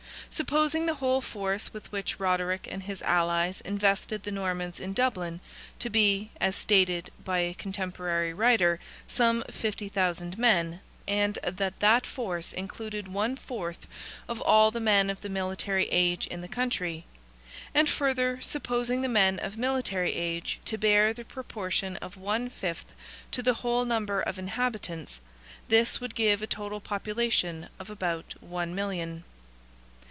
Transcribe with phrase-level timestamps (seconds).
[0.33, 5.41] Supposing the whole force with which Roderick and his allies invested the Normans in Dublin,
[5.79, 8.79] to be, as stated by a cotemporary writer,
[9.09, 13.87] some 50,000 men, and that that force included one fourth
[14.29, 17.03] of all the men of the military age in the country;
[17.73, 22.85] and further, supposing the men of military age to bear the proportion of one fifth
[23.31, 25.19] to the whole number of inhabitants,
[25.67, 29.25] this would give a total population of about one million.